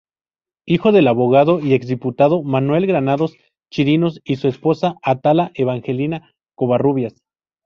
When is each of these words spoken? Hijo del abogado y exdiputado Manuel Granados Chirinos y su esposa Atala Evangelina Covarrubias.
Hijo 0.65 0.91
del 0.91 1.07
abogado 1.07 1.59
y 1.59 1.75
exdiputado 1.75 2.41
Manuel 2.41 2.87
Granados 2.87 3.35
Chirinos 3.71 4.19
y 4.23 4.37
su 4.37 4.47
esposa 4.47 4.95
Atala 5.03 5.51
Evangelina 5.53 6.33
Covarrubias. 6.57 7.21